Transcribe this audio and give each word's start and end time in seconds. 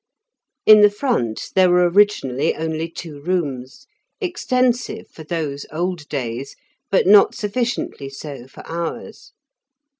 In 0.65 0.81
the 0.81 0.89
front 0.89 1.51
there 1.53 1.69
were 1.69 1.87
originally 1.87 2.55
only 2.55 2.89
two 2.89 3.21
rooms, 3.21 3.85
extensive 4.19 5.07
for 5.07 5.23
those 5.23 5.67
old 5.71 6.09
days, 6.09 6.55
but 6.89 7.05
not 7.05 7.35
sufficiently 7.35 8.09
so 8.09 8.47
for 8.47 8.65
ours. 8.65 9.33